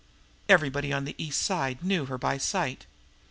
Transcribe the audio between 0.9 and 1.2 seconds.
on the